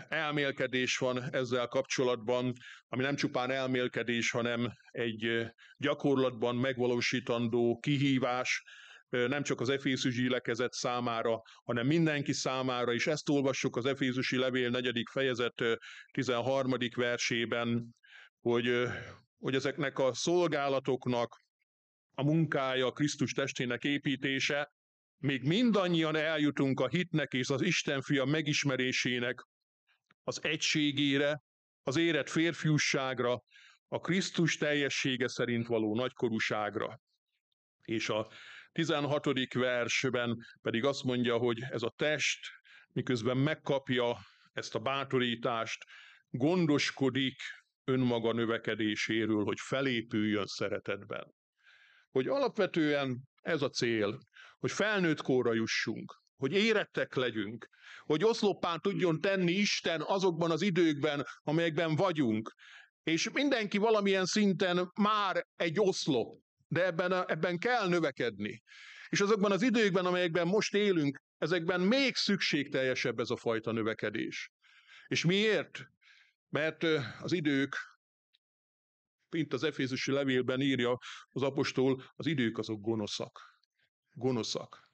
elmélkedés 0.09 0.99
van 0.99 1.35
ezzel 1.35 1.67
kapcsolatban, 1.67 2.53
ami 2.89 3.03
nem 3.03 3.17
csupán 3.17 3.51
elmélkedés, 3.51 4.31
hanem 4.31 4.73
egy 4.91 5.47
gyakorlatban 5.77 6.57
megvalósítandó 6.57 7.79
kihívás, 7.79 8.63
nem 9.09 9.43
csak 9.43 9.61
az 9.61 9.69
Efészusi 9.69 10.29
lekezet 10.29 10.73
számára, 10.73 11.43
hanem 11.65 11.87
mindenki 11.87 12.33
számára, 12.33 12.93
és 12.93 13.07
ezt 13.07 13.29
olvassuk 13.29 13.77
az 13.77 13.87
Efészusi 13.87 14.37
levél 14.37 14.71
4. 14.71 15.03
fejezet 15.11 15.63
13. 16.13 16.75
versében, 16.97 17.95
hogy, 18.41 18.89
hogy 19.39 19.55
ezeknek 19.55 19.99
a 19.99 20.15
szolgálatoknak 20.15 21.37
a 22.15 22.25
munkája, 22.25 22.91
Krisztus 22.91 23.33
testének 23.33 23.85
építése, 23.85 24.73
még 25.19 25.43
mindannyian 25.43 26.17
eljutunk 26.17 26.81
a 26.81 26.89
hitnek 26.89 27.33
és 27.33 27.49
az 27.49 27.63
Isten 27.63 28.03
fia 28.03 28.25
megismerésének 28.25 29.47
az 30.23 30.45
egységére, 30.45 31.43
az 31.83 31.97
érett 31.97 32.29
férfiusságra, 32.29 33.45
a 33.89 34.01
Krisztus 34.01 34.57
teljessége 34.57 35.29
szerint 35.29 35.67
való 35.67 35.95
nagykorúságra. 35.95 37.01
És 37.83 38.09
a 38.09 38.31
16. 38.73 39.53
versben 39.53 40.47
pedig 40.63 40.85
azt 40.85 41.05
mondja, 41.05 41.37
hogy 41.37 41.63
ez 41.71 41.83
a 41.83 41.95
test, 41.97 42.39
miközben 42.93 43.37
megkapja 43.37 44.19
ezt 44.53 44.75
a 44.75 44.79
bátorítást, 44.79 45.85
gondoskodik 46.31 47.41
önmaga 47.85 48.33
növekedéséről, 48.33 49.45
hogy 49.45 49.61
felépüljön 49.61 50.47
szeretetben. 50.47 51.35
Hogy 52.11 52.27
alapvetően 52.27 53.29
ez 53.43 53.63
a 53.63 53.71
cél, 53.71 54.19
hogy 54.59 54.71
felnőtt 54.71 55.23
kóra 55.23 55.53
jussunk, 55.53 56.23
hogy 56.41 56.53
érettek 56.53 57.15
legyünk, 57.15 57.69
hogy 58.05 58.25
oszloppán 58.25 58.81
tudjon 58.81 59.21
tenni 59.21 59.53
Isten 59.53 60.03
azokban 60.07 60.51
az 60.51 60.63
időkben, 60.63 61.27
amelyekben 61.43 61.97
vagyunk. 61.97 62.55
És 63.03 63.31
mindenki 63.31 63.79
valamilyen 63.79 64.25
szinten 64.25 64.91
már 65.01 65.47
egy 65.57 65.81
oszlop, 65.81 66.43
de 66.69 66.85
ebben, 66.85 67.13
ebben 67.13 67.59
kell 67.59 67.89
növekedni. 67.89 68.63
És 69.09 69.21
azokban 69.21 69.53
az 69.53 69.63
időkben, 69.63 70.07
amelyekben 70.07 70.47
most 70.47 70.75
élünk, 70.75 71.23
ezekben 71.39 71.81
még 71.81 72.15
szükségteljesebb 72.15 73.19
ez 73.19 73.31
a 73.31 73.37
fajta 73.37 73.73
növekedés. 73.73 74.51
És 75.07 75.25
miért? 75.25 75.81
Mert 76.49 76.83
az 77.21 77.33
idők 77.33 77.77
mint 79.31 79.53
az 79.53 79.63
Efézusi 79.63 80.11
levélben 80.13 80.61
írja 80.61 80.99
az 81.29 81.43
apostol, 81.43 82.03
az 82.15 82.27
idők 82.27 82.59
azok 82.59 82.81
gonoszak. 82.81 83.41
Gonoszak. 84.13 84.90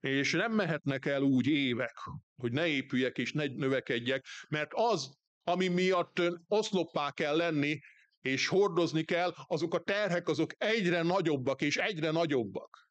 És 0.00 0.32
nem 0.32 0.52
mehetnek 0.52 1.06
el 1.06 1.22
úgy 1.22 1.46
évek, 1.46 1.94
hogy 2.36 2.52
ne 2.52 2.66
épüljek 2.66 3.18
és 3.18 3.32
ne 3.32 3.46
növekedjek, 3.46 4.26
mert 4.48 4.70
az, 4.74 5.16
ami 5.42 5.68
miatt 5.68 6.22
oszloppá 6.48 7.10
kell 7.10 7.36
lenni, 7.36 7.80
és 8.20 8.46
hordozni 8.46 9.04
kell, 9.04 9.34
azok 9.46 9.74
a 9.74 9.82
terhek 9.82 10.28
azok 10.28 10.50
egyre 10.58 11.02
nagyobbak 11.02 11.62
és 11.62 11.76
egyre 11.76 12.10
nagyobbak. 12.10 12.88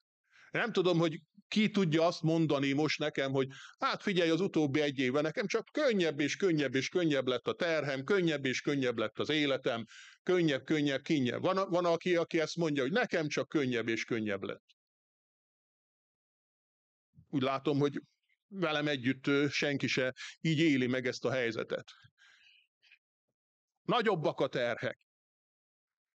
Nem 0.51 0.71
tudom, 0.71 0.97
hogy 0.97 1.21
ki 1.47 1.69
tudja 1.69 2.05
azt 2.05 2.21
mondani 2.21 2.71
most 2.71 2.99
nekem, 2.99 3.31
hogy 3.31 3.47
hát 3.79 4.01
figyelj, 4.01 4.29
az 4.29 4.41
utóbbi 4.41 4.81
egy 4.81 4.99
évben 4.99 5.23
nekem 5.23 5.47
csak 5.47 5.67
könnyebb 5.71 6.19
és 6.19 6.35
könnyebb 6.35 6.75
és 6.75 6.89
könnyebb 6.89 7.27
lett 7.27 7.47
a 7.47 7.53
terhem, 7.53 8.03
könnyebb 8.03 8.45
és 8.45 8.61
könnyebb 8.61 8.97
lett 8.97 9.19
az 9.19 9.29
életem, 9.29 9.85
könnyebb, 10.23 10.63
könnyebb, 10.63 11.01
könnyebb. 11.01 11.41
Van, 11.41 11.69
van 11.69 11.85
aki, 11.85 12.15
aki 12.15 12.39
ezt 12.39 12.55
mondja, 12.55 12.81
hogy 12.83 12.91
nekem 12.91 13.27
csak 13.27 13.47
könnyebb 13.47 13.87
és 13.87 14.05
könnyebb 14.05 14.43
lett. 14.43 14.74
Úgy 17.35 17.41
látom, 17.41 17.79
hogy 17.79 18.01
velem 18.47 18.87
együtt 18.87 19.49
senki 19.49 19.87
se 19.87 20.13
így 20.41 20.59
éli 20.59 20.87
meg 20.87 21.07
ezt 21.07 21.25
a 21.25 21.31
helyzetet. 21.31 21.91
Nagyobbak 23.81 24.39
a 24.39 24.47
terhek. 24.47 25.07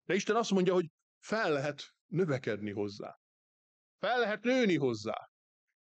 De 0.05 0.13
Isten 0.13 0.35
azt 0.35 0.51
mondja, 0.51 0.73
hogy 0.73 0.91
fel 1.19 1.51
lehet 1.51 1.93
növekedni 2.05 2.71
hozzá. 2.71 3.19
Fel 3.99 4.19
lehet 4.19 4.43
nőni 4.43 4.77
hozzá. 4.77 5.29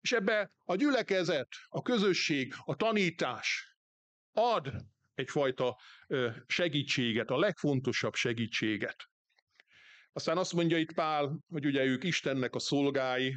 És 0.01 0.13
ebbe 0.13 0.53
a 0.65 0.75
gyülekezet, 0.75 1.49
a 1.69 1.83
közösség, 1.83 2.55
a 2.65 2.77
tanítás 2.77 3.77
ad 4.33 4.73
egyfajta 5.15 5.81
segítséget, 6.47 7.31
a 7.31 7.39
legfontosabb 7.39 8.15
segítséget. 8.15 9.11
Aztán 10.13 10.39
azt 10.39 10.53
mondja 10.53 10.79
itt 10.79 10.93
Pál, 10.93 11.39
hogy 11.49 11.67
ugye 11.67 11.85
ők 11.85 12.05
Istennek 12.05 12.55
a 12.55 12.59
szolgái, 12.59 13.37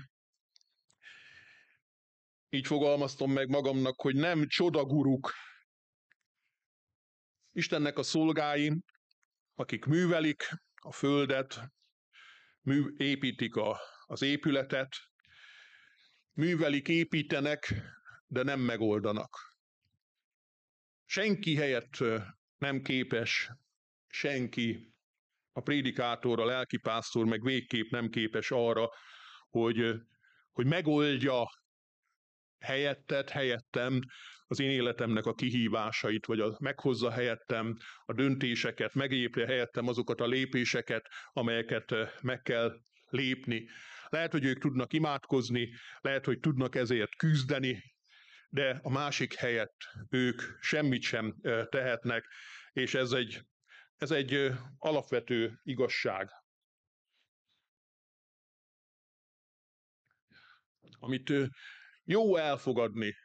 így 2.53 2.67
fogalmaztam 2.67 3.31
meg 3.31 3.50
magamnak, 3.50 4.01
hogy 4.01 4.15
nem 4.15 4.48
csodaguruk, 4.48 5.34
Istennek 7.53 7.98
a 7.98 8.03
szolgái, 8.03 8.84
akik 9.55 9.86
művelik 9.86 10.50
a 10.75 10.91
földet, 10.91 11.72
mű, 12.62 12.84
építik 12.98 13.55
a, 13.55 13.79
az 14.05 14.22
épületet, 14.22 14.96
művelik, 16.34 16.88
építenek, 16.88 17.74
de 18.27 18.43
nem 18.43 18.60
megoldanak. 18.60 19.38
Senki 21.05 21.55
helyett 21.55 21.98
nem 22.58 22.81
képes, 22.81 23.51
senki, 24.08 24.93
a 25.51 25.62
prédikátor, 25.62 26.39
a 26.39 26.46
lelkipásztor 26.46 27.25
meg 27.25 27.43
végképp 27.43 27.89
nem 27.89 28.10
képes 28.10 28.51
arra, 28.51 28.89
hogy, 29.50 29.96
hogy 30.51 30.65
megoldja 30.65 31.61
helyettet, 32.62 33.30
helyettem 33.30 34.00
az 34.48 34.60
én 34.60 34.70
életemnek 34.70 35.25
a 35.25 35.34
kihívásait, 35.34 36.25
vagy 36.25 36.39
a, 36.39 36.56
meghozza 36.60 37.12
helyettem 37.12 37.77
a 38.06 38.13
döntéseket, 38.13 38.94
megépje 38.94 39.46
helyettem 39.46 39.88
azokat 39.88 40.22
a 40.22 40.27
lépéseket, 40.27 41.08
amelyeket 41.34 41.94
meg 42.22 42.41
kell 42.41 42.80
lépni. 43.10 43.70
Lehet, 44.10 44.32
hogy 44.32 44.46
ők 44.46 44.60
tudnak 44.60 44.94
imádkozni, 44.94 45.70
lehet, 46.01 46.25
hogy 46.25 46.39
tudnak 46.39 46.75
ezért 46.75 47.15
küzdeni, 47.15 47.84
de 48.50 48.80
a 48.84 48.89
másik 48.89 49.34
helyett 49.34 49.77
ők 50.10 50.41
semmit 50.60 51.01
sem 51.01 51.36
tehetnek, 51.70 52.25
és 52.72 52.94
ez 52.94 53.12
egy, 53.12 53.41
ez 53.98 54.12
egy 54.12 54.51
alapvető 54.77 55.60
igazság. 55.63 56.30
Amit 61.00 61.34
jó 62.03 62.36
elfogadni. 62.36 63.15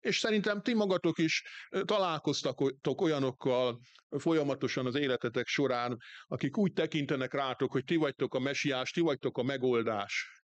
És 0.00 0.18
szerintem 0.18 0.62
ti 0.62 0.74
magatok 0.74 1.18
is 1.18 1.42
találkoztatok 1.84 3.00
olyanokkal 3.00 3.80
folyamatosan 4.18 4.86
az 4.86 4.94
életetek 4.94 5.46
során, 5.46 5.98
akik 6.26 6.56
úgy 6.56 6.72
tekintenek 6.72 7.32
rátok, 7.32 7.72
hogy 7.72 7.84
ti 7.84 7.96
vagytok 7.96 8.34
a 8.34 8.38
mesiás, 8.38 8.90
ti 8.90 9.00
vagytok 9.00 9.38
a 9.38 9.42
megoldás. 9.42 10.42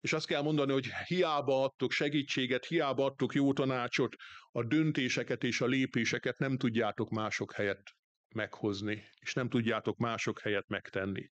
És 0.00 0.12
azt 0.12 0.26
kell 0.26 0.42
mondani, 0.42 0.72
hogy 0.72 0.90
hiába 1.04 1.64
adtok 1.64 1.92
segítséget, 1.92 2.66
hiába 2.66 3.04
adtok 3.04 3.34
jó 3.34 3.52
tanácsot, 3.52 4.16
a 4.50 4.64
döntéseket 4.64 5.42
és 5.44 5.60
a 5.60 5.66
lépéseket 5.66 6.38
nem 6.38 6.56
tudjátok 6.56 7.10
mások 7.10 7.52
helyett 7.52 7.96
meghozni, 8.34 9.04
és 9.18 9.34
nem 9.34 9.48
tudjátok 9.48 9.96
mások 9.96 10.40
helyett 10.40 10.68
megtenni. 10.68 11.30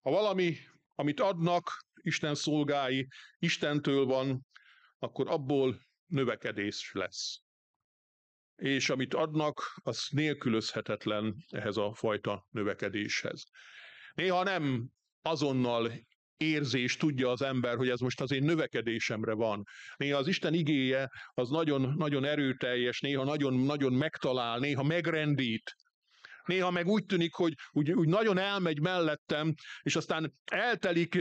Ha 0.00 0.10
valami, 0.10 0.56
amit 0.94 1.20
adnak, 1.20 1.84
Isten 2.02 2.34
szolgái, 2.34 3.08
Istentől 3.38 4.04
van, 4.04 4.46
akkor 4.98 5.28
abból 5.28 5.80
növekedés 6.06 6.90
lesz. 6.92 7.40
És 8.56 8.90
amit 8.90 9.14
adnak, 9.14 9.80
az 9.82 10.06
nélkülözhetetlen 10.10 11.44
ehhez 11.48 11.76
a 11.76 11.94
fajta 11.94 12.46
növekedéshez. 12.50 13.44
Néha 14.14 14.42
nem 14.42 14.88
azonnal 15.22 15.92
érzés 16.36 16.96
tudja 16.96 17.30
az 17.30 17.42
ember, 17.42 17.76
hogy 17.76 17.88
ez 17.88 18.00
most 18.00 18.20
az 18.20 18.30
én 18.30 18.42
növekedésemre 18.42 19.32
van. 19.32 19.64
Néha 19.96 20.18
az 20.18 20.26
Isten 20.26 20.54
igéje 20.54 21.10
az 21.34 21.48
nagyon, 21.48 21.94
nagyon 21.96 22.24
erőteljes, 22.24 23.00
néha 23.00 23.24
nagyon, 23.24 23.54
nagyon 23.54 23.92
megtalál, 23.92 24.58
néha 24.58 24.82
megrendít, 24.82 25.74
néha 26.44 26.70
meg 26.70 26.86
úgy 26.86 27.06
tűnik, 27.06 27.34
hogy 27.34 27.54
úgy, 27.70 27.92
úgy 27.92 28.08
nagyon 28.08 28.38
elmegy 28.38 28.80
mellettem, 28.80 29.54
és 29.82 29.96
aztán 29.96 30.34
eltelik 30.44 31.18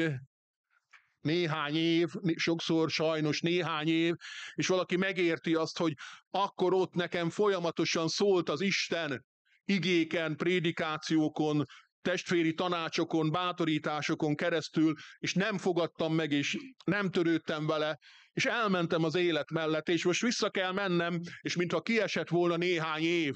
néhány 1.22 1.76
év, 1.76 2.10
sokszor 2.36 2.90
sajnos 2.90 3.42
néhány 3.42 3.88
év, 3.88 4.16
és 4.54 4.68
valaki 4.68 4.96
megérti 4.98 5.54
azt, 5.56 5.78
hogy 5.78 5.94
akkor 6.30 6.74
ott 6.74 6.94
nekem 6.94 7.30
folyamatosan 7.30 8.08
szólt 8.08 8.50
az 8.50 8.62
Isten 8.62 9.26
igéken, 9.66 10.36
prédikációkon, 10.36 11.66
testvéri 12.02 12.54
tanácsokon, 12.54 13.32
bátorításokon 13.32 14.36
keresztül, 14.36 14.94
és 15.18 15.34
nem 15.34 15.58
fogadtam 15.58 16.14
meg, 16.14 16.32
és 16.32 16.58
nem 16.86 17.10
törődtem 17.10 17.66
vele, 17.66 18.00
és 18.32 18.46
elmentem 18.46 19.04
az 19.04 19.16
élet 19.16 19.52
mellett, 19.52 19.90
és 19.90 20.04
most 20.04 20.22
vissza 20.22 20.50
kell 20.50 20.72
mennem, 20.72 21.20
és 21.42 21.56
mintha 21.56 21.82
kiesett 21.82 22.30
volna 22.30 22.56
néhány 22.56 23.04
év. 23.04 23.34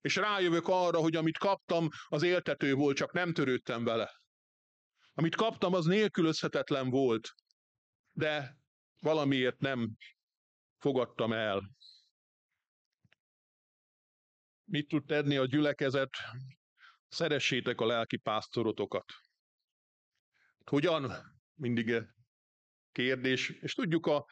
És 0.00 0.16
rájövök 0.16 0.68
arra, 0.68 0.98
hogy 0.98 1.16
amit 1.16 1.38
kaptam, 1.38 1.88
az 2.06 2.22
éltető 2.22 2.74
volt, 2.74 2.96
csak 2.96 3.12
nem 3.12 3.32
törődtem 3.32 3.84
vele. 3.84 4.10
Amit 5.18 5.34
kaptam, 5.34 5.74
az 5.74 5.84
nélkülözhetetlen 5.84 6.90
volt, 6.90 7.34
de 8.12 8.56
valamiért 9.00 9.58
nem 9.58 9.96
fogadtam 10.76 11.32
el. 11.32 11.70
Mit 14.64 14.88
tud 14.88 15.04
tenni 15.04 15.36
a 15.36 15.44
gyülekezet? 15.44 16.10
Szeressétek 17.08 17.80
a 17.80 17.86
lelki 17.86 18.16
pásztorotokat. 18.16 19.04
Hogyan? 20.64 21.12
Mindig 21.54 22.02
kérdés, 22.92 23.48
és 23.48 23.74
tudjuk 23.74 24.06
a 24.06 24.26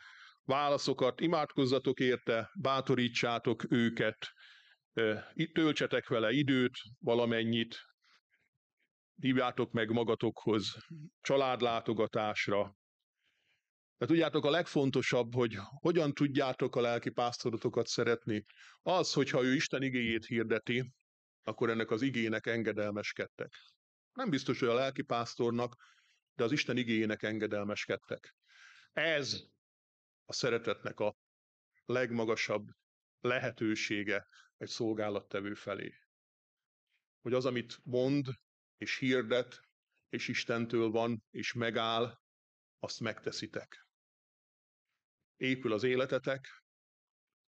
válaszokat, 0.44 1.20
imádkozzatok 1.20 2.00
érte, 2.00 2.50
bátorítsátok 2.60 3.70
őket, 3.70 4.32
töltsetek 5.52 6.08
vele 6.08 6.32
időt, 6.32 6.78
valamennyit, 6.98 7.76
hívjátok 9.16 9.72
meg 9.72 9.90
magatokhoz 9.90 10.76
családlátogatásra. 11.20 12.76
De 13.98 14.06
tudjátok, 14.06 14.44
a 14.44 14.50
legfontosabb, 14.50 15.34
hogy 15.34 15.58
hogyan 15.80 16.14
tudjátok 16.14 16.76
a 16.76 16.80
lelki 16.80 17.10
pásztorotokat 17.10 17.86
szeretni, 17.86 18.44
az, 18.82 19.12
hogyha 19.12 19.42
ő 19.42 19.54
Isten 19.54 19.82
igéjét 19.82 20.26
hirdeti, 20.26 20.92
akkor 21.42 21.70
ennek 21.70 21.90
az 21.90 22.02
igének 22.02 22.46
engedelmeskedtek. 22.46 23.52
Nem 24.12 24.30
biztos, 24.30 24.58
hogy 24.58 24.68
a 24.68 24.74
lelki 24.74 25.02
pásztornak, 25.02 25.76
de 26.34 26.44
az 26.44 26.52
Isten 26.52 26.76
igéjének 26.76 27.22
engedelmeskedtek. 27.22 28.34
Ez 28.92 29.42
a 30.24 30.32
szeretetnek 30.32 31.00
a 31.00 31.16
legmagasabb 31.84 32.68
lehetősége 33.20 34.26
egy 34.56 34.68
szolgálattevő 34.68 35.54
felé. 35.54 35.94
Hogy 37.20 37.32
az, 37.32 37.44
amit 37.44 37.78
mond, 37.82 38.26
és 38.76 38.98
hirdet, 38.98 39.60
és 40.08 40.28
Istentől 40.28 40.90
van, 40.90 41.24
és 41.30 41.52
megáll, 41.52 42.18
azt 42.78 43.00
megteszitek. 43.00 43.86
Épül 45.36 45.72
az 45.72 45.82
életetek 45.82 46.64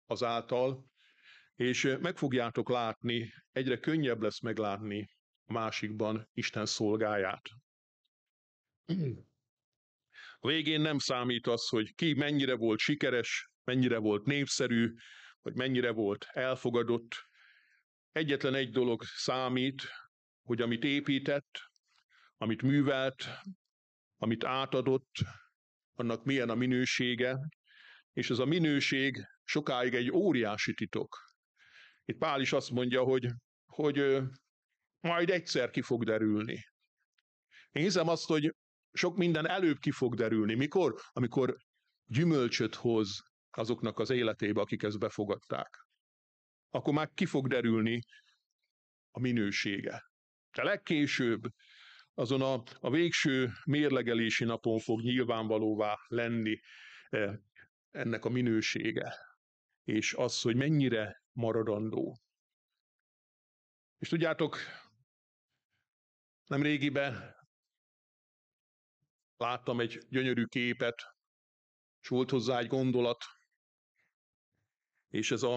azáltal, 0.05 0.89
és 1.55 1.95
meg 1.99 2.17
fogjátok 2.17 2.69
látni, 2.69 3.33
egyre 3.51 3.79
könnyebb 3.79 4.21
lesz 4.21 4.39
meglátni 4.39 5.09
a 5.45 5.53
másikban 5.53 6.29
Isten 6.33 6.65
szolgáját. 6.65 7.49
A 10.39 10.47
végén 10.47 10.81
nem 10.81 10.97
számít 10.97 11.47
az, 11.47 11.67
hogy 11.67 11.95
ki 11.95 12.13
mennyire 12.13 12.55
volt 12.55 12.79
sikeres, 12.79 13.51
mennyire 13.63 13.97
volt 13.97 14.25
népszerű, 14.25 14.93
hogy 15.41 15.55
mennyire 15.55 15.91
volt 15.91 16.27
elfogadott. 16.29 17.29
Egyetlen 18.11 18.55
egy 18.55 18.69
dolog 18.69 19.03
számít, 19.03 19.81
hogy 20.41 20.61
amit 20.61 20.83
épített, 20.83 21.59
amit 22.37 22.61
művelt, 22.61 23.27
amit 24.17 24.43
átadott, 24.43 25.15
annak 25.93 26.23
milyen 26.23 26.49
a 26.49 26.55
minősége, 26.55 27.39
és 28.13 28.29
ez 28.29 28.39
a 28.39 28.45
minőség 28.45 29.25
sokáig 29.43 29.93
egy 29.93 30.11
óriási 30.11 30.73
titok. 30.73 31.17
Itt 32.05 32.17
Pál 32.17 32.41
is 32.41 32.53
azt 32.53 32.69
mondja, 32.69 33.03
hogy, 33.03 33.27
hogy 33.65 34.21
majd 34.99 35.29
egyszer 35.29 35.69
ki 35.69 35.81
fog 35.81 36.03
derülni. 36.03 36.63
Én 37.71 37.83
hiszem 37.83 38.07
azt, 38.07 38.25
hogy 38.25 38.55
sok 38.91 39.17
minden 39.17 39.47
előbb 39.47 39.77
ki 39.77 39.91
fog 39.91 40.15
derülni. 40.15 40.53
Mikor? 40.53 41.01
Amikor 41.11 41.57
gyümölcsöt 42.05 42.75
hoz 42.75 43.21
azoknak 43.51 43.99
az 43.99 44.09
életébe, 44.09 44.61
akik 44.61 44.83
ezt 44.83 44.99
befogadták. 44.99 45.85
Akkor 46.69 46.93
már 46.93 47.09
ki 47.13 47.25
fog 47.25 47.47
derülni 47.47 48.01
a 49.11 49.19
minősége. 49.19 50.10
De 50.55 50.63
legkésőbb 50.63 51.41
azon 52.13 52.41
a, 52.41 52.63
a 52.79 52.89
végső 52.89 53.51
mérlegelési 53.65 54.43
napon 54.43 54.79
fog 54.79 55.01
nyilvánvalóvá 55.01 55.97
lenni 56.07 56.59
eh, 57.09 57.35
ennek 57.91 58.25
a 58.25 58.29
minősége, 58.29 59.15
és 59.83 60.13
az, 60.13 60.41
hogy 60.41 60.55
mennyire 60.55 61.23
maradandó. 61.31 62.19
És 63.97 64.09
tudjátok, 64.09 64.57
nem 66.45 66.61
régiben 66.61 67.35
láttam 69.37 69.79
egy 69.79 69.99
gyönyörű 70.09 70.45
képet, 70.45 71.03
és 72.01 72.07
volt 72.07 72.29
hozzá 72.29 72.59
egy 72.59 72.67
gondolat, 72.67 73.23
és 75.09 75.31
ez, 75.31 75.43
a, 75.43 75.55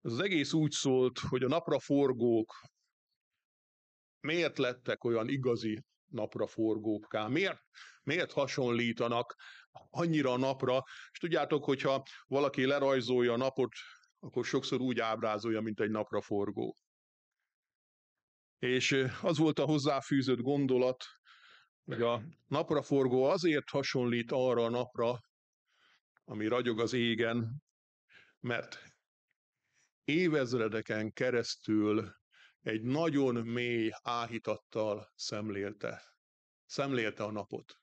ez 0.00 0.12
az 0.12 0.20
egész 0.20 0.52
úgy 0.52 0.70
szólt, 0.70 1.18
hogy 1.18 1.42
a 1.42 1.48
napraforgók 1.48 2.54
miért 4.26 4.58
lettek 4.58 5.04
olyan 5.04 5.28
igazi 5.28 5.84
napraforgókká, 6.06 7.26
miért, 7.26 7.60
miért 8.02 8.32
hasonlítanak 8.32 9.34
annyira 9.90 10.32
a 10.32 10.36
napra, 10.36 10.84
és 11.12 11.18
tudjátok, 11.18 11.64
hogyha 11.64 12.02
valaki 12.26 12.66
lerajzolja 12.66 13.32
a 13.32 13.36
napot, 13.36 13.72
akkor 14.18 14.44
sokszor 14.44 14.80
úgy 14.80 15.00
ábrázolja, 15.00 15.60
mint 15.60 15.80
egy 15.80 15.90
napraforgó. 15.90 16.76
És 18.58 19.06
az 19.22 19.38
volt 19.38 19.58
a 19.58 19.64
hozzáfűzött 19.64 20.40
gondolat, 20.40 21.04
hogy 21.84 22.02
a 22.02 22.22
napraforgó 22.46 23.24
azért 23.24 23.68
hasonlít 23.68 24.32
arra 24.32 24.64
a 24.64 24.70
napra, 24.70 25.20
ami 26.24 26.46
ragyog 26.46 26.80
az 26.80 26.92
égen, 26.92 27.62
mert 28.40 28.82
évezredeken 30.04 31.12
keresztül 31.12 32.14
egy 32.66 32.82
nagyon 32.82 33.34
mély 33.34 33.90
áhítattal 34.02 35.12
szemlélte. 35.14 36.02
Szemlélte 36.64 37.24
a 37.24 37.30
napot. 37.30 37.76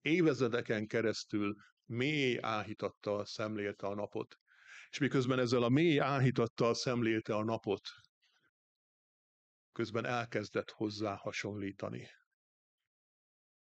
Évezredeken 0.00 0.86
keresztül 0.86 1.56
mély 1.84 2.38
áhítattal 2.40 3.24
szemlélte 3.24 3.86
a 3.86 3.94
napot. 3.94 4.38
És 4.90 4.98
miközben 4.98 5.38
ezzel 5.38 5.62
a 5.62 5.68
mély 5.68 6.00
áhítattal 6.00 6.74
szemlélte 6.74 7.34
a 7.34 7.44
napot, 7.44 7.88
közben 9.72 10.04
elkezdett 10.04 10.70
hozzá 10.70 11.14
hasonlítani. 11.14 12.08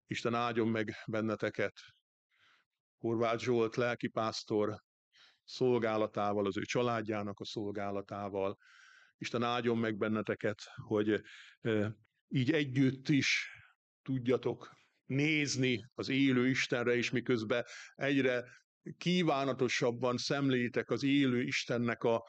Isten 0.06 0.34
áldjon 0.34 0.68
meg 0.68 0.94
benneteket. 1.06 1.80
Horváth 2.98 3.42
Zsolt 3.42 3.76
lelkipásztor 3.76 4.82
szolgálatával, 5.44 6.46
az 6.46 6.56
ő 6.56 6.62
családjának 6.62 7.40
a 7.40 7.44
szolgálatával. 7.44 8.58
Isten 9.18 9.42
áldjon 9.42 9.78
meg 9.78 9.96
benneteket, 9.96 10.62
hogy 10.86 11.22
így 12.28 12.50
együtt 12.50 13.08
is 13.08 13.50
tudjatok 14.02 14.74
nézni 15.06 15.90
az 15.94 16.08
élő 16.08 16.48
Istenre, 16.48 16.96
és 16.96 17.10
miközben 17.10 17.64
egyre 17.94 18.44
kívánatosabban 18.98 20.16
szemlélitek 20.16 20.90
az 20.90 21.02
élő 21.02 21.42
Istennek 21.42 22.02
a, 22.02 22.24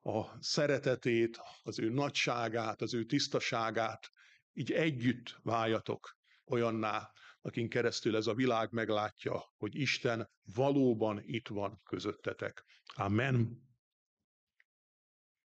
a 0.00 0.42
szeretetét, 0.42 1.40
az 1.62 1.78
ő 1.78 1.88
nagyságát, 1.88 2.82
az 2.82 2.94
ő 2.94 3.04
tisztaságát, 3.04 4.10
így 4.52 4.72
együtt 4.72 5.38
váljatok 5.42 6.16
olyanná, 6.44 7.10
akin 7.40 7.68
keresztül 7.68 8.16
ez 8.16 8.26
a 8.26 8.34
világ 8.34 8.72
meglátja, 8.72 9.42
hogy 9.56 9.74
Isten 9.74 10.30
valóban 10.54 11.20
itt 11.24 11.48
van 11.48 11.80
közöttetek. 11.84 12.64
Amen. 12.94 13.67